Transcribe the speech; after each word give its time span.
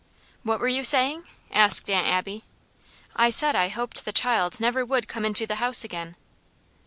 "What 0.41 0.59
were 0.59 0.67
you 0.67 0.83
saying?" 0.83 1.25
asked 1.51 1.87
Aunt 1.87 2.07
Abby. 2.07 2.43
"I 3.15 3.29
said 3.29 3.55
I 3.55 3.67
hoped 3.67 4.03
the 4.03 4.11
child 4.11 4.59
never 4.59 4.83
would 4.83 5.07
come 5.07 5.25
into 5.25 5.45
the 5.45 5.57
house 5.61 5.83
again." 5.83 6.15